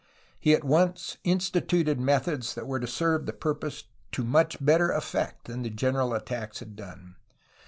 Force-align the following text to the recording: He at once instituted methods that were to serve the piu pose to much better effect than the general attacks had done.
He 0.39 0.55
at 0.55 0.63
once 0.63 1.17
instituted 1.23 1.99
methods 1.99 2.55
that 2.55 2.65
were 2.65 2.79
to 2.79 2.87
serve 2.87 3.27
the 3.27 3.33
piu 3.33 3.53
pose 3.53 3.83
to 4.13 4.23
much 4.23 4.57
better 4.59 4.89
effect 4.89 5.45
than 5.45 5.61
the 5.61 5.69
general 5.69 6.15
attacks 6.15 6.57
had 6.57 6.75
done. 6.75 7.17